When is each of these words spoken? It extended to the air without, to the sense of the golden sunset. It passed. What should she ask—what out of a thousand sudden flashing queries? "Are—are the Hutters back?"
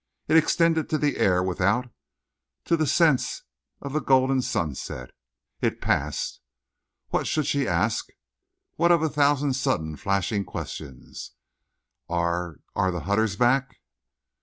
It 0.27 0.35
extended 0.35 0.89
to 0.89 0.97
the 0.97 1.17
air 1.17 1.43
without, 1.43 1.85
to 2.65 2.75
the 2.75 2.87
sense 2.87 3.43
of 3.81 3.93
the 3.93 3.99
golden 3.99 4.41
sunset. 4.41 5.11
It 5.61 5.79
passed. 5.79 6.41
What 7.09 7.27
should 7.27 7.45
she 7.45 7.67
ask—what 7.67 8.91
out 8.91 8.95
of 8.95 9.03
a 9.03 9.09
thousand 9.09 9.53
sudden 9.53 9.95
flashing 9.95 10.43
queries? 10.43 11.33
"Are—are 12.09 12.89
the 12.89 13.01
Hutters 13.01 13.35
back?" 13.35 13.75